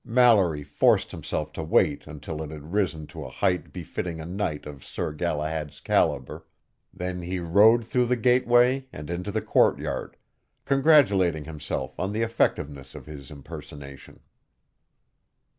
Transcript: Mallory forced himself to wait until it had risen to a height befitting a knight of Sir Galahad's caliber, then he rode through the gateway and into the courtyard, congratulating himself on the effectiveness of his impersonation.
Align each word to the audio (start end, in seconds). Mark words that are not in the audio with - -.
Mallory 0.03 0.63
forced 0.63 1.11
himself 1.11 1.53
to 1.53 1.63
wait 1.63 2.07
until 2.07 2.41
it 2.41 2.49
had 2.49 2.73
risen 2.73 3.05
to 3.05 3.23
a 3.23 3.29
height 3.29 3.71
befitting 3.71 4.19
a 4.19 4.25
knight 4.25 4.65
of 4.65 4.83
Sir 4.83 5.11
Galahad's 5.13 5.79
caliber, 5.79 6.43
then 6.91 7.21
he 7.21 7.39
rode 7.39 7.85
through 7.85 8.07
the 8.07 8.15
gateway 8.15 8.87
and 8.91 9.11
into 9.11 9.31
the 9.31 9.43
courtyard, 9.43 10.17
congratulating 10.65 11.43
himself 11.43 11.99
on 11.99 12.13
the 12.13 12.23
effectiveness 12.23 12.95
of 12.95 13.05
his 13.05 13.29
impersonation. 13.29 14.21